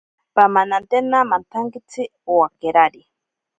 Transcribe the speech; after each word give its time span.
Pamanantena 0.35 1.19
mantsakintsi 1.29 2.01
owakerari. 2.33 3.01